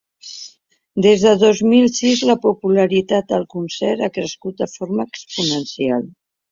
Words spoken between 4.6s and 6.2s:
de forma exponencial.